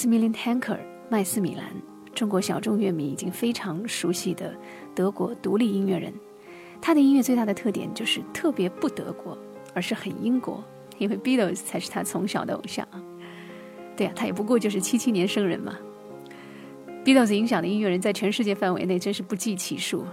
[0.00, 0.78] Maximilian Hanker
[1.10, 1.66] 麦斯米兰，
[2.14, 4.56] 中国小众乐迷已经非常熟悉的
[4.94, 6.10] 德国独立音乐人。
[6.80, 9.36] 他的音乐最大的特点就是特别不德国，
[9.74, 10.64] 而是很英国，
[10.96, 12.88] 因为 Beatles 才是他从小的偶像。
[13.94, 15.76] 对呀，他也不过就是七七年生人嘛。
[17.04, 20.06] Beatles 影响的音乐人在全世界范围内真是不计其数。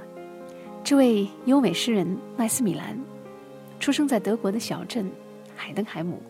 [0.83, 2.99] 这位优美诗人麦斯米兰，
[3.79, 5.09] 出生在德国的小镇
[5.55, 6.21] 海登海姆。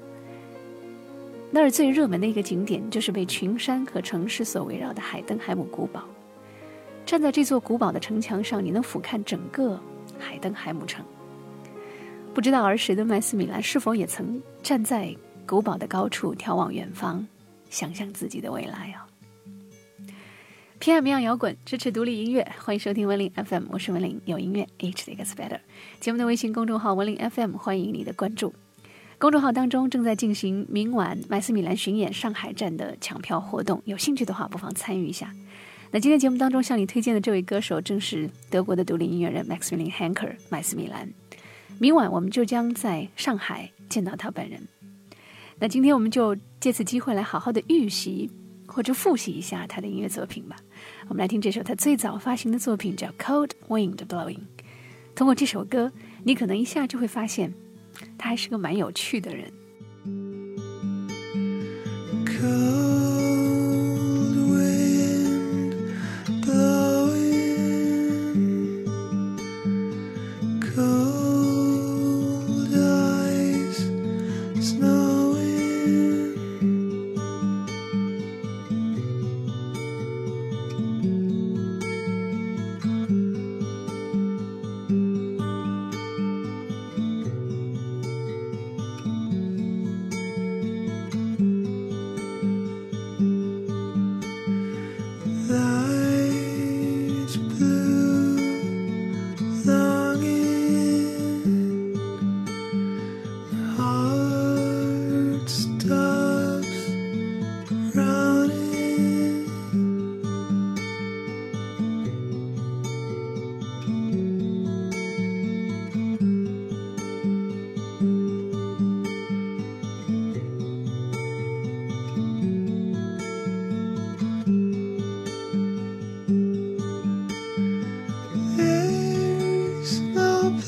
[1.49, 6.03] 那儿最热门的一个景点就是被群山和城市所围绕的海登海姆古堡。
[7.05, 9.79] 站在这座古堡的城墙上，你能俯瞰整个
[10.19, 11.05] 海登海姆城。
[12.33, 15.15] 不知道儿时的麦斯米兰是否也曾站在
[15.47, 17.25] 古堡的高处眺望远方，
[17.69, 19.07] 想象自己的未来啊？
[20.79, 25.61] 偏爱民谣摇滚，支持独立音乐，欢迎收听文林 FM，我是文林，有音乐，Each 的 gets better。
[26.01, 28.53] 节目的微信公众号文林 FM，欢迎你的关注。
[29.19, 35.33] 公众号当中正在进行明晚麦斯米兰巡演上海站的抢票活动，有兴趣的话不妨参与一下。
[35.89, 41.11] 那今天节目当中向你推荐的这位歌手正是德国的独立音乐人 Maximilian Hanker 麦斯米兰。
[41.79, 44.61] 明晚我们就将在上海见到他本人。
[45.57, 48.29] 那今天我们就借此机会来好好的预习
[48.67, 50.57] 或者复习一下他的音乐作品吧。
[51.07, 54.35] 我们来听这首他最早发行的作品叫《Cold Wind Blowing》。
[55.15, 55.91] 通过这首歌，
[56.23, 57.51] 你可能一下就会发现。
[58.17, 59.51] 他还是个蛮有趣的人。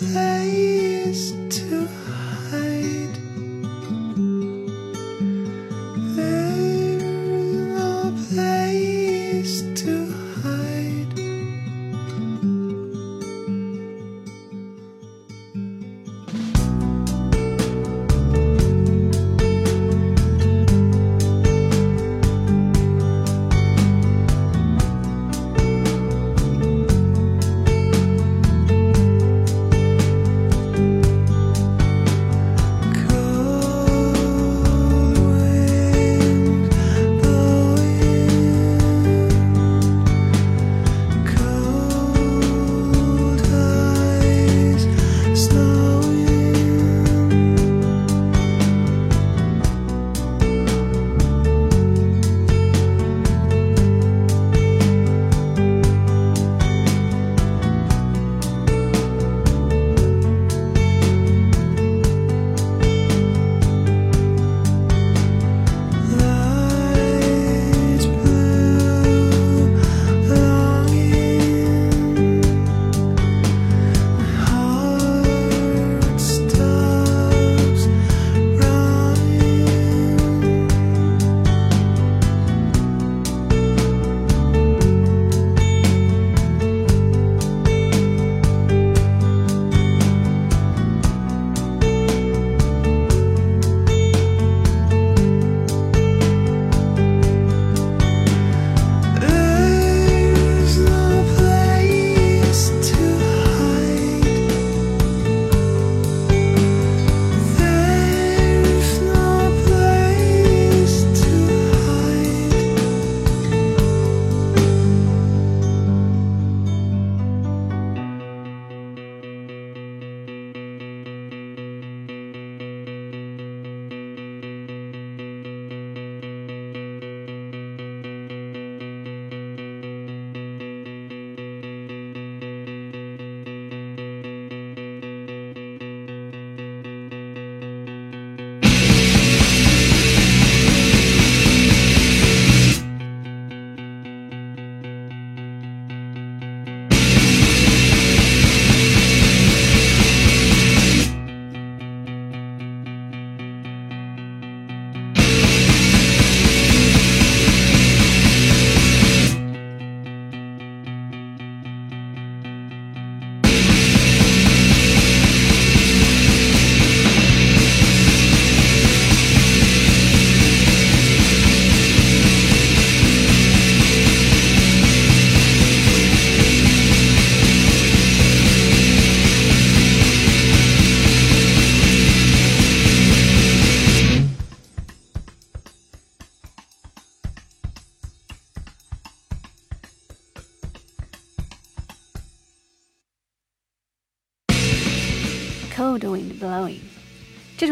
[0.01, 0.28] Hey.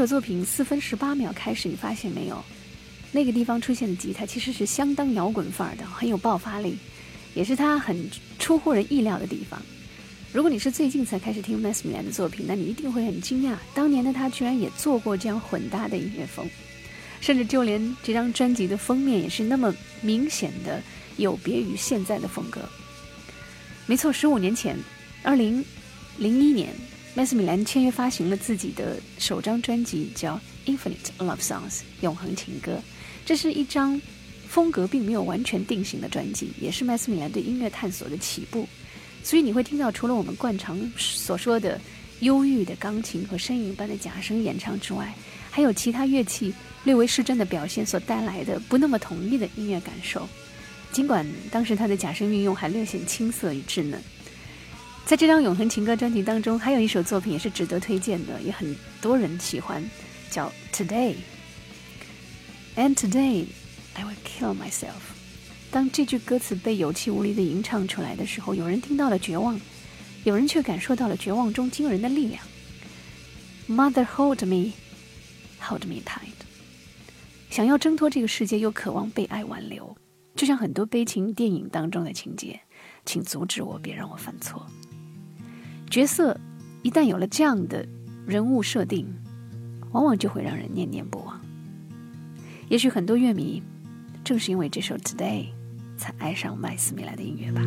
[0.07, 2.43] 作品四分十八秒开始，你发现没有？
[3.11, 6.77] 那个地方出现的吉他其实是相当摇滚范儿的，很有爆发力，
[7.33, 8.09] 也是他很
[8.39, 9.61] 出乎人意料的地方。
[10.33, 16.47] 如果你是最近才开始听 Massman 的作品，那你一定会很惊讶，当年的他居然也做过这样混搭的音乐风，
[17.21, 20.81] 甚至就连这张专辑的封面也是那么明显的
[21.15, 22.61] 有别于现在的风格。
[23.85, 24.77] 没错，十五年前，
[25.23, 25.63] 二零
[26.17, 26.73] 零一年
[27.17, 30.35] m a s m i l a n 签约发行了自己的首张专辑，叫
[30.67, 32.79] 《Infinite Love Songs》永恒情歌。
[33.25, 33.99] 这是一张
[34.47, 38.69] 风格并没有完全定型的专辑，也是麦斯米兰对音乐探索的起步。
[39.23, 41.81] 所以你会听到，除了我们惯常所说的
[42.19, 45.11] 忧郁的钢琴和呻吟般的假声演唱之外，
[45.49, 46.53] 还有其他乐器
[46.83, 50.29] 略微失真的表现所带来的不那么统一的音乐感受。
[50.91, 53.99] 尽管当时他的假声运用还略显青涩与稚嫩。
[55.07, 59.81] 在这张永恒情歌专辑当中，还有一首作品也是值得推荐的，也很多人喜欢，
[60.29, 61.15] 叫《Today》。
[62.75, 63.45] And today,
[63.93, 64.99] I will kill myself。
[65.71, 69.57] 当这句歌词被有气无力地吟唱出来的时候，有人听到了绝望，
[70.25, 72.43] 有人却感受到了绝望中惊人的力量。
[73.69, 74.73] Mother, hold me,
[75.61, 76.35] hold me tight。
[77.49, 79.95] 想要挣脱这个世界，又渴望被爱挽留，
[80.35, 82.59] 就像很多悲情电影当中的情节。
[83.05, 84.67] 请阻止我，别让我犯错。
[85.89, 86.37] 角色
[86.83, 87.85] 一旦有了这样的
[88.25, 89.07] 人物设定，
[89.91, 91.39] 往往就会让人念念不忘。
[92.69, 93.63] 也许很多乐迷
[94.23, 95.45] 正是因为这首《Today》
[95.97, 97.61] 才爱上麦斯米莱的音乐吧。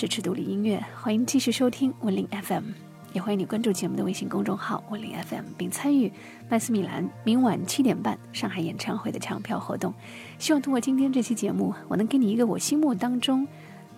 [0.00, 2.64] 支持独立音乐欢迎继续收听文林 FM，
[3.12, 6.10] 也欢迎你关注节目的微信公众号文林 FM，并参与
[6.48, 9.92] 麦斯米兰明晚七点半上海演唱会的抢票活动。
[10.38, 13.46] 希望通过今天这期节目，我能给你一个我心目当中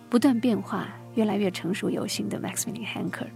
[0.09, 3.27] 不断变化、越来越成熟有型的 Maximilian Hanker。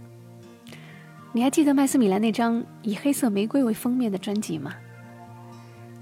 [1.32, 4.74] 你还记得麦斯米兰那张以黑色玫瑰为封面的专辑吗？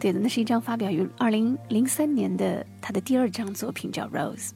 [0.01, 4.49] 对的，那是一张发表于二零零三年的他的第二张作品，叫《Rose》，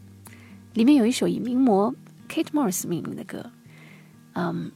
[0.75, 1.95] 里面有一首以名模。
[2.33, 3.50] Kate Moss 命名的歌，
[4.35, 4.71] 嗯，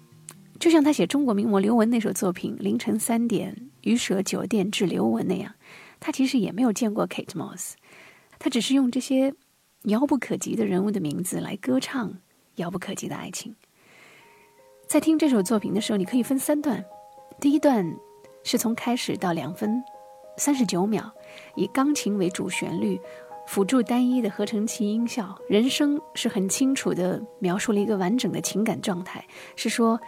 [0.59, 5.55] 就像他写中国名模刘雯那首作品《凌晨三点，鱼舍酒店致刘雯》那样，
[6.01, 7.75] 他其实也没有见过 Kate Moss，
[8.41, 9.33] 他只是用这些
[9.85, 12.19] 遥不可及的人物的名字来歌唱
[12.57, 13.55] 遥不可及的爱情。
[14.89, 16.85] 在听这首作品的时候，你可以分三段，
[17.41, 17.89] 第一段
[18.43, 19.81] 是从开始到两分
[20.39, 21.09] 三十九秒，
[21.55, 23.01] 以钢琴为主旋律，
[23.47, 29.25] 辅助单一的合成器音效，人声是很清楚的描述了一个完整的情感状态，
[29.55, 30.01] 是说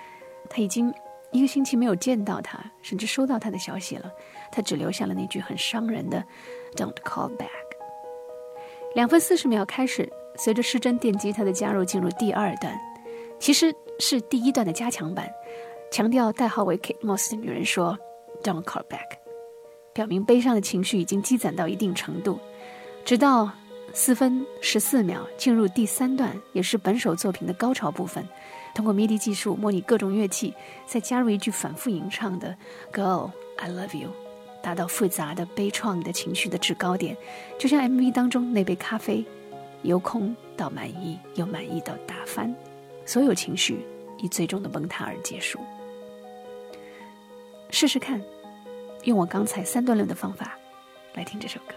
[0.49, 0.93] 他已经
[1.31, 4.11] 一个星期没有见到他，甚至收到他的消息了。
[4.51, 6.25] 他只留下了那句很伤人的
[6.75, 7.49] "Don't call back"。
[8.95, 12.75] 两分四十秒开始，随着失真电吉他的加入，进入第二段，
[13.39, 15.29] 其实是第一段的加强版，
[15.93, 17.99] 强调代号为 Kate Moss 的女人说
[18.43, 19.19] "Don't call back"，
[19.93, 22.41] 表明悲伤的情绪已经积攒到一定程度。
[23.07, 23.49] 直到
[23.95, 28.27] 四分十四秒进入第三段，也是本首作品的高潮部分，
[28.75, 30.53] 通过 MIDI 技术模拟各种乐器，
[30.87, 32.57] 再加入一句反复吟唱的
[32.93, 34.11] "Girl, I love you"。
[34.61, 37.17] 达到复杂的悲怆的情绪的制高点，
[37.57, 39.25] 就像 MV 当中那杯咖啡，
[39.83, 42.53] 由空到满意，由满意到打翻，
[43.05, 43.87] 所有情绪
[44.19, 45.61] 以最终的崩塌而结束。
[47.71, 48.21] 试试看，
[49.05, 50.59] 用我刚才三段论的方法
[51.15, 51.75] 来听这首歌。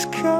[0.00, 0.39] sky.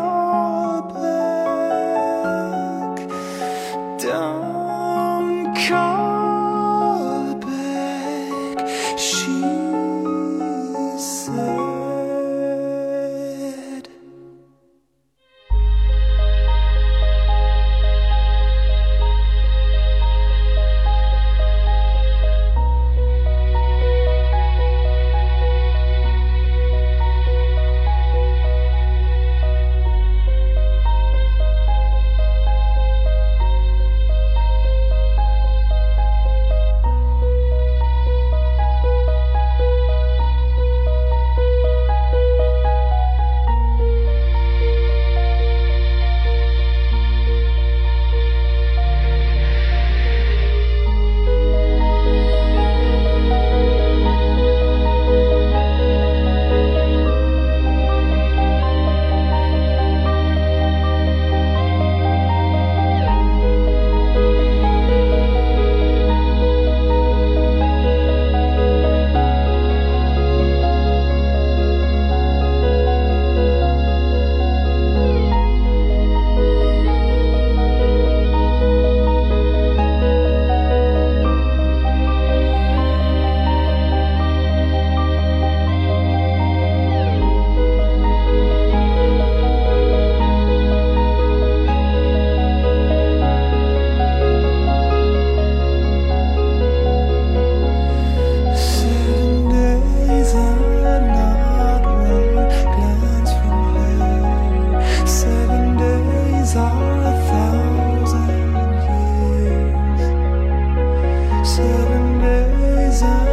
[111.44, 113.29] seven days.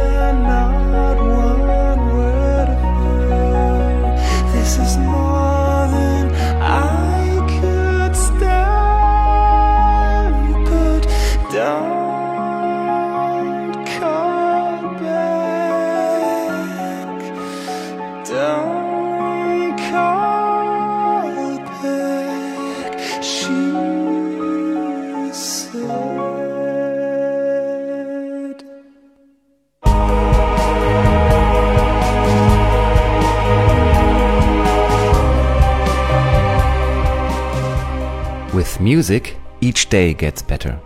[39.08, 40.78] Music, each day gets better.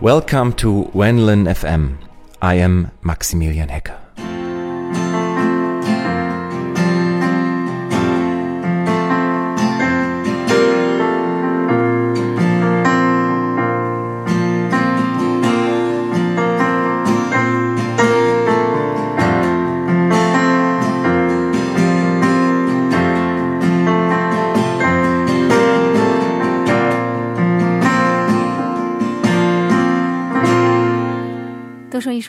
[0.00, 1.96] Welcome to Wenlin FM.
[2.40, 4.01] I am Maximilian Hecker.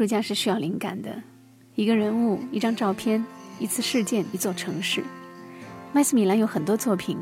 [0.04, 1.16] 术家是需要灵感的，
[1.76, 3.26] 一个人物、一张照片、
[3.58, 5.02] 一次事件、一座城市。
[5.94, 7.18] 麦斯米兰有很多作品，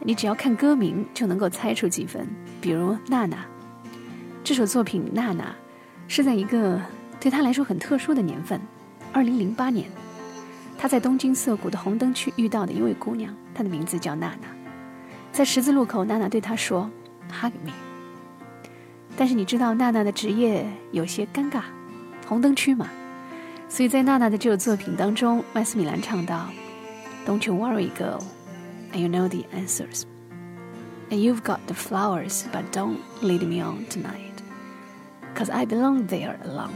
[0.00, 2.26] 你只要看歌名就能够猜出几分。
[2.58, 3.36] 比如《娜娜》，
[4.42, 5.44] 这首作品《娜娜》
[6.08, 6.80] 是在一个
[7.20, 8.58] 对他来说很特殊的年份
[9.12, 9.90] ，2008年，
[10.78, 14.48] 他在东京涩谷的红灯区遇到的一位姑娘，她的名字叫娜娜。
[15.32, 16.90] 在十字路口，娜娜对他说
[17.30, 17.74] ：“Hug me。”
[19.18, 21.60] 但是你知道娜娜的职业有些尴尬，
[22.26, 22.88] 红灯区嘛，
[23.68, 26.48] 所以在娜娜的这首作品当中，麦斯米兰唱到。
[27.24, 28.20] Don't you worry, girl,
[28.92, 30.02] and you know the answers.
[31.08, 34.42] And you've got the flowers, but don't lead me on tonight,
[35.36, 36.70] cause I belong there alone.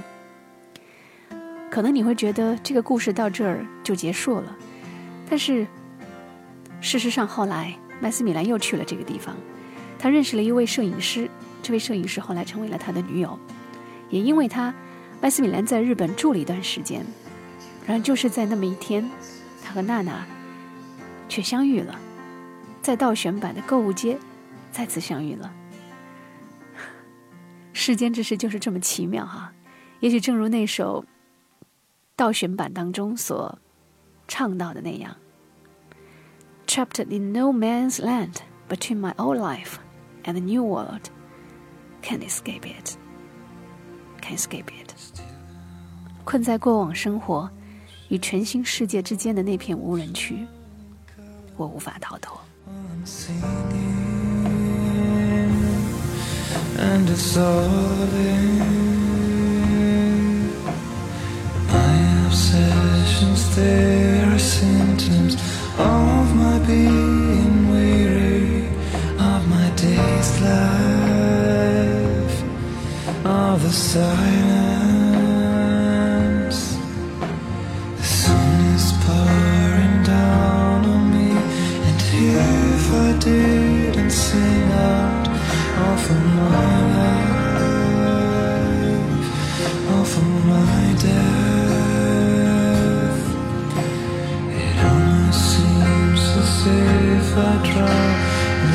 [1.70, 4.56] 可能你会觉得这个故事到这儿就结束了，
[5.28, 5.66] 但是
[6.80, 9.36] 事实上后来麦斯米兰又去了这个地方，
[9.98, 11.28] 他认识了一位摄影师，
[11.62, 13.38] 这位摄影师后来成为了他的女友，
[14.08, 14.74] 也因为他，
[15.20, 17.04] 麦斯米兰在日本住了一段时间，
[17.86, 19.08] 然后就是在那么一天，
[19.62, 20.26] 他和娜娜。
[21.28, 21.96] 却相遇了，
[22.82, 24.18] 在倒选版的购物街，
[24.72, 25.54] 再次相遇了。
[27.72, 29.52] 世间之事就是这么奇妙哈！
[30.00, 31.04] 也许正如那首
[32.16, 33.56] 倒选版当中所
[34.26, 35.16] 唱到的那样
[36.66, 39.74] ：“Trapped in no man's land between my old life
[40.24, 41.02] and the new world,
[42.02, 42.96] can't escape it,
[44.20, 44.89] can't escape it。”
[46.30, 47.50] 困在过往生活
[48.06, 50.46] 与全新世界之间的那片无人区。
[51.56, 52.40] 我无法逃脱。
[56.78, 58.10] And it's all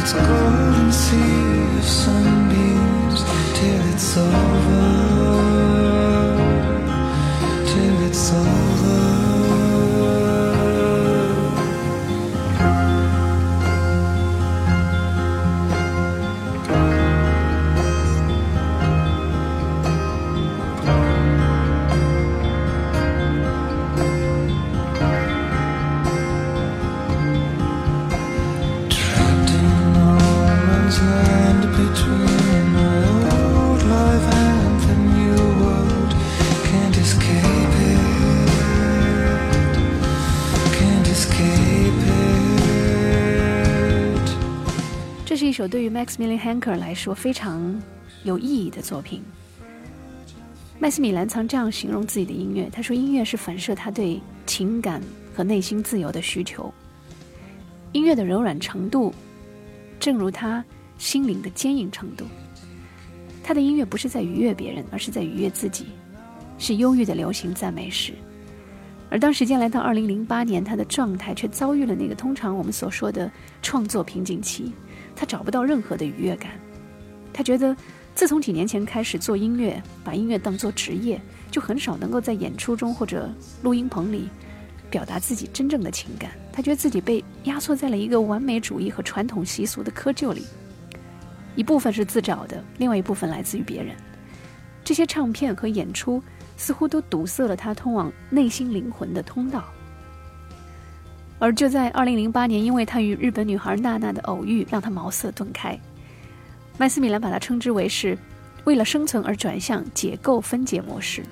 [0.05, 2.49] Let's go and see if sun
[3.55, 4.44] till it's all.
[45.67, 47.81] 对于 Maximilian Hanker 来说非常
[48.23, 49.23] 有意义的作品。
[50.77, 55.01] 麦斯米兰曾这样形容自己的音乐：“他说，音乐是反射他对情感
[55.33, 56.71] 和内心自由的需求。
[57.93, 59.13] 音乐的柔软程度，
[59.99, 60.63] 正如他
[60.97, 62.25] 心灵的坚硬程度。
[63.41, 65.85] 他的音乐不是在愉悦别人，而是在愉悦自己，
[66.57, 68.11] 是忧郁的流行赞美诗。
[69.09, 74.73] 而当时间来到二零零八年，他的状态却遭遇了那个通常我们所说的创作瓶颈期，
[75.15, 76.51] 他找不到任何的愉悦感。
[77.33, 77.75] 他觉得，
[78.13, 83.29] 自从几年前开始做音乐，把音乐当作职业，就很少能够在演出中或者
[83.61, 84.29] 录音棚里
[84.89, 86.31] 表达自己真正的情感。
[86.51, 90.43] 他觉得自己被压缩在了一个完美主义和传统习俗的窠臼里，
[91.55, 93.95] 一部分是自找的，另外一部分来自于别人。
[94.83, 96.21] 这些唱片和演出。
[96.57, 99.65] 似乎都堵塞了他通往内心灵魂的通道。
[101.37, 105.77] 而就在2008年，因为他与日本女孩娜娜的偶遇，让他茅塞顿开。
[106.77, 108.17] 麦斯米兰把它称之为是
[108.63, 111.23] 为了生存而转向解构分解模式。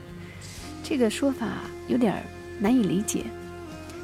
[0.84, 1.48] 这个说法
[1.88, 2.24] 有点
[2.60, 3.24] 难以理解。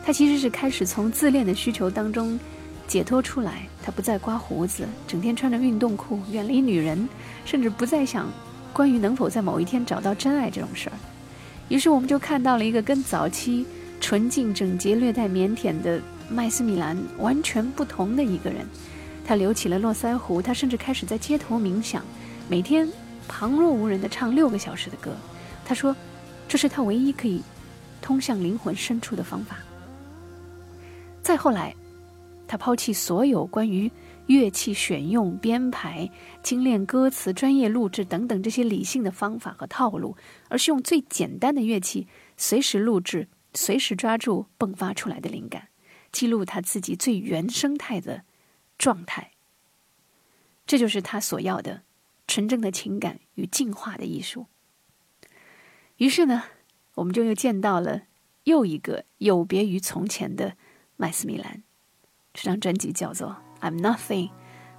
[0.06, 2.40] 他其实是开始从自恋的需求当中
[2.88, 7.08] 解脱出来，他不再刮胡子，整天穿着运动裤，远离女人，
[7.46, 8.28] 甚至不再想。
[8.72, 10.96] 关于能否在某一天找到真爱这种事儿，
[11.70, 13.66] 于是我们就看到了一个跟早期
[14.10, 18.66] 纯净、整洁、略带腼腆的麦斯米兰完全不同的一个人。
[19.24, 22.04] 他留起了络腮胡，他甚至开始在街头冥想，
[22.50, 22.90] 每天
[23.28, 25.16] 旁若无人地唱六个小时的歌。
[25.64, 25.96] 他说，
[26.48, 27.40] 这是他唯一可以
[28.02, 29.58] 通向灵魂深处的方法。
[31.22, 31.76] 再后来，
[32.48, 33.92] 他抛弃所有关于
[34.26, 36.10] 乐器选用、编排、
[36.42, 40.18] 精炼歌词、专业录制等等这些理性的方法和套路，
[40.48, 45.70] 而是用最简单的乐器，随时录制、随时抓住迸发出来的灵感，
[46.12, 48.24] 记录他自己最原生态的
[48.78, 49.32] 状态。
[50.66, 51.82] 这就是他所要的
[52.28, 54.46] 纯正的情感与进化的艺术。
[55.98, 56.44] 于是呢，
[56.96, 58.04] 我们就又见到了
[58.44, 60.56] 又一个有别于从前的
[60.96, 61.64] 麦斯米兰。
[62.34, 64.30] 这张专辑叫做《I'm Nothing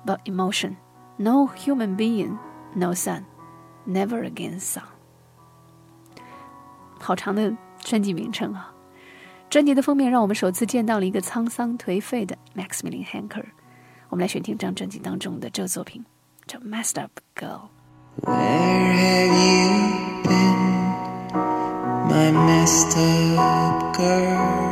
[0.06, 0.70] But Emotion》
[1.16, 4.84] ，No Human Being，No Sun，Never Again Song。
[7.00, 8.72] 好长的专辑名称啊！
[9.48, 13.44] 专辑的封面让我们首次见到了一个沧桑颓废的 Max m i l l i n Hanker。
[14.08, 16.04] 我们来选听这张专辑当中的这个作品，
[16.46, 17.68] 叫《Messed Up Girl》。
[18.26, 19.70] Where have you
[20.24, 20.90] been,
[22.08, 22.96] my messed
[23.38, 24.70] up girl?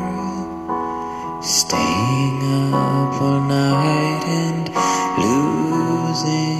[1.40, 4.71] Staying up all night and
[5.18, 6.58] losing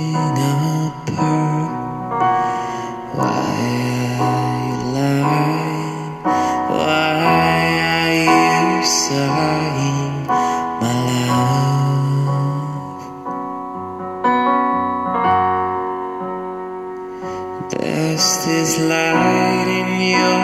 [17.99, 20.39] Dust is light in your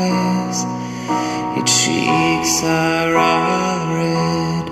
[0.00, 0.58] eyes.
[1.54, 4.64] Your cheeks are all red.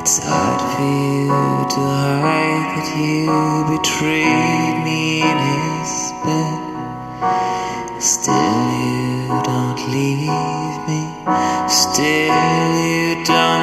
[0.00, 1.28] It's hard for you
[1.74, 3.28] to hide that you
[3.72, 5.92] betrayed me in his
[6.24, 6.60] bed.
[8.00, 11.02] Still, you don't leave me.
[11.68, 13.61] Still, you don't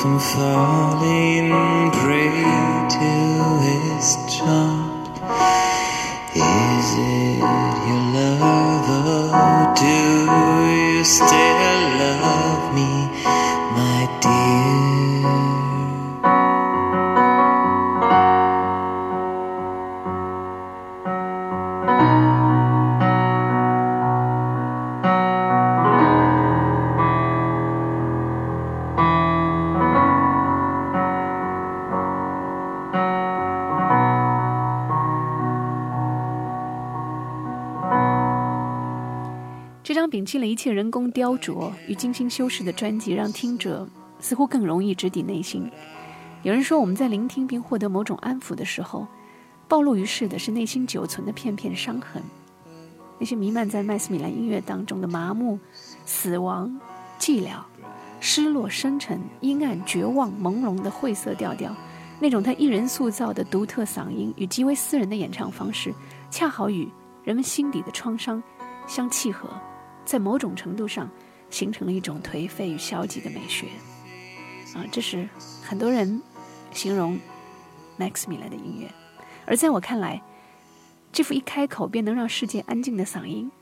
[0.00, 1.29] from falling
[40.20, 45.66] 摒弃了一切人工雕琢与精心修饰的专辑，让听者似乎更容易直抵内心。
[46.42, 49.06] 有人说，我们在聆听并获得某种安抚的时候，
[49.66, 52.22] 暴露于世的是内心久存的片片伤痕。
[53.18, 55.58] 那些弥漫在麦斯米兰音乐当中的麻木、
[56.04, 56.78] 死亡、
[57.18, 57.52] 寂寥、
[58.20, 61.74] 失落、深沉、阴暗、绝望、朦胧的晦涩调调，
[62.20, 65.94] 那种他一人塑造的独特嗓音与极为私人的演唱方式，
[66.30, 66.86] 恰好与
[67.24, 68.42] 人们心底的创伤
[68.86, 69.48] 相契合，
[70.10, 71.08] 在某种程度上
[71.50, 73.68] 形成了一种颓废与消极的美学。
[74.74, 75.28] 啊，这是
[75.62, 76.20] 很多人
[76.72, 77.16] 形容
[77.96, 78.90] Max Miller 的音乐，
[79.46, 80.20] 而在我看来，
[81.12, 83.52] 这副一开口便能让世界安静的嗓音，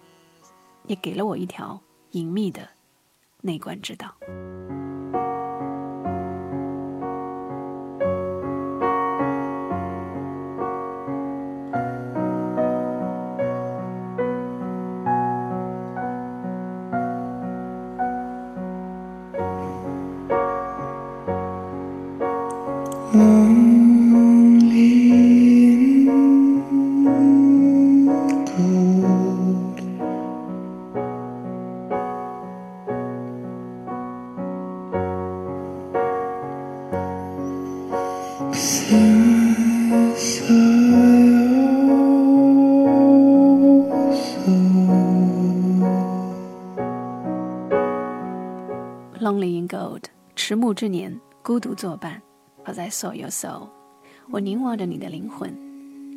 [0.87, 1.83] 也给了我一条
[2.13, 2.67] 隐秘的
[3.43, 4.15] 内观之道。
[50.35, 52.21] 迟暮之年，孤独作伴。
[52.65, 53.69] As I saw your soul，
[54.31, 55.51] 我凝望着你的灵魂。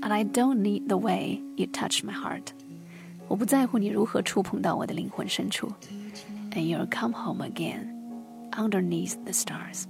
[0.01, 2.47] And I don't need the way you touch my heart，
[3.27, 5.71] 我不在乎你如何触碰到我的灵魂深处。
[6.51, 7.87] And you'll come home again
[8.51, 9.83] underneath the stars，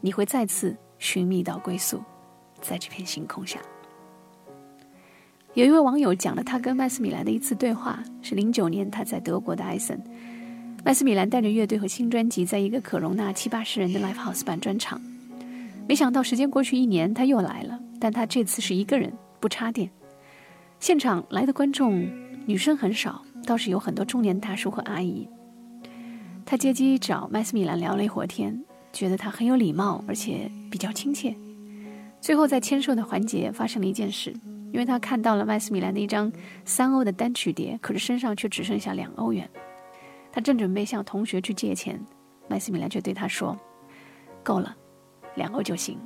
[0.00, 2.00] 你会再次寻觅到归宿，
[2.60, 3.60] 在这片星空下。
[5.54, 10.02] 有一位网友讲了他跟麦斯米兰的一次对话，是零九年他在德国的艾森。
[10.84, 15.00] 麦斯米兰带着乐队和新专辑，在一个可容纳七八十人的 live house 办专场。
[15.88, 19.90] 没想到时间过去一年，他又来了，但他这次是一个人，不插电。
[20.78, 22.06] 现场来的观众
[22.44, 25.26] 女生很少，倒是有很多中年大叔和阿姨。
[26.44, 31.34] 他接机找麦斯米兰聊了一会儿天，觉得他很有礼貌，而且比较亲切。
[32.20, 34.34] 最后在签售的环节发生了一件事，
[34.70, 36.30] 因为他看到了麦斯米兰的一张
[36.66, 39.48] 三欧的单曲碟，可是身上却只剩下两欧元。
[40.34, 42.04] 他正准备向同学去借钱，
[42.48, 43.56] 麦斯米兰却对他说
[44.42, 44.74] ：“够了，
[45.36, 45.96] 两欧就行，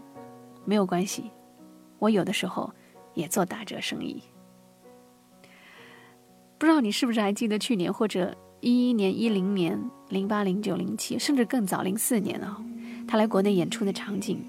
[0.66, 1.30] 没有关系，
[1.98, 2.70] 我有的时候
[3.14, 4.22] 也做打折生意。”
[6.58, 8.36] 不知道你是不是还记得去年或者？
[8.60, 12.60] 一一年、一零年、零八、零九、零七，甚至更早，零四年啊，
[13.06, 14.44] 他来国内演出的场景，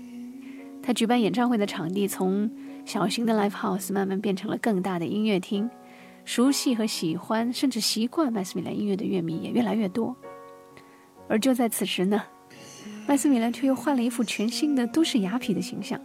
[0.82, 2.50] 他举办演唱会的场地从
[2.86, 5.70] 小型的 live house 慢慢变成了更大的音乐厅，
[6.26, 10.16] 熟悉和喜欢，甚至习惯麦斯米兰音乐的乐迷也越来越多。
[11.28, 12.22] 而就在此时呢，
[13.08, 16.00] 麦斯米兰却又换了一副全新的都市雅痞的形象，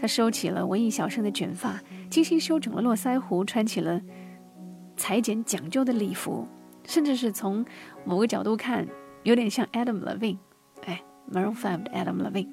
[0.00, 4.00] 他收起了文艺小生的卷发，精心修整了络腮胡，穿起了
[4.96, 6.46] 裁剪讲究的礼服。
[6.86, 7.64] 甚至是从
[8.04, 8.86] 某个角度看，
[9.22, 10.36] 有点像 Adam Levine，
[10.84, 11.00] 哎
[11.32, 12.48] ，Maroon Five 的 Adam Levine，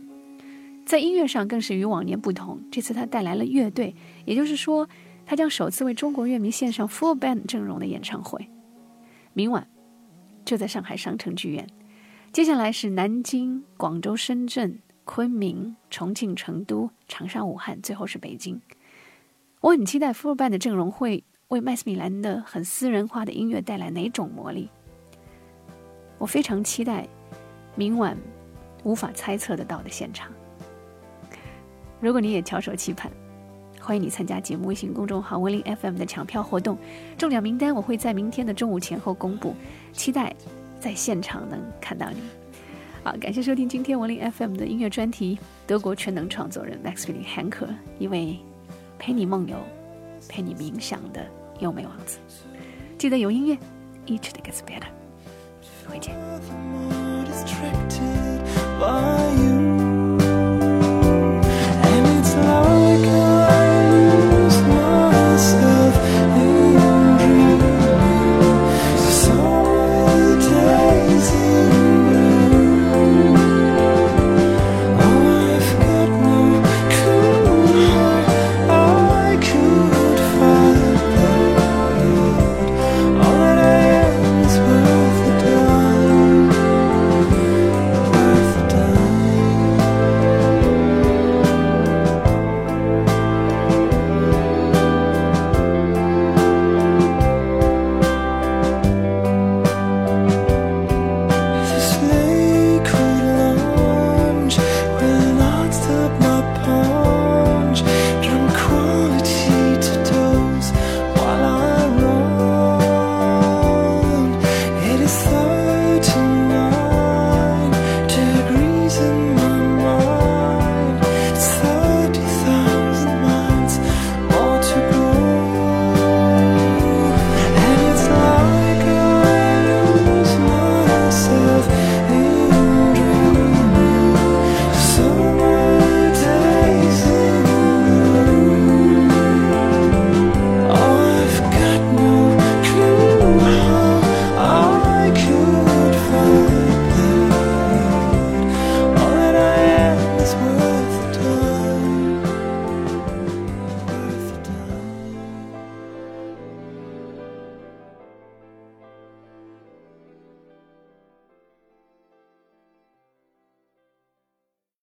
[0.85, 2.63] 在音乐上更是与往年不同。
[2.71, 3.93] 这次他带来了乐队，
[4.25, 4.87] 也就是说，
[5.25, 8.49] 他将首次为中国乐迷献上 full band 阵容的演唱会。
[9.33, 9.67] 明晚
[10.43, 11.67] 就在上海商城剧院，
[12.33, 18.61] 接下来是南京、广州、深圳、昆明、重庆、成都、长沙、武汉，最后是北京。
[19.61, 21.23] 我很期待 full band 的阵容会。
[21.49, 24.69] 为麦斯米兰的很私人化的音乐带来哪种魔力？
[26.17, 27.05] 我非常期待
[27.75, 28.17] 明晚
[28.85, 30.31] 无法猜测得到的现场。
[31.99, 33.11] 如果你也翘首期盼，
[33.91, 36.77] 欢迎你参加节目微信公众号“文林 FM” 的抢票活动，
[37.17, 39.53] 中奖名单我会在明天的中午前后公布，
[39.91, 40.33] 期待
[40.79, 42.21] 在现场能看到你。
[43.03, 45.37] 好，感谢收听今天文林 FM 的音乐专题。
[45.67, 47.67] 德国全能创作人 Max p h i l i p Hanke，
[47.99, 48.39] 一位
[48.97, 49.57] 陪你梦游、
[50.29, 51.27] 陪你冥想的。
[51.59, 52.17] 优美王子，
[52.97, 53.57] 记得有音乐
[54.07, 54.87] ，Each gets better。
[55.85, 56.15] 回见。